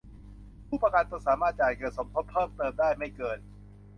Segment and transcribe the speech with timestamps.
[0.67, 3.39] ผู้ประกันตนสามารถจ่ายเงินสมทบเพิ่มเติมได้ไม่เกิน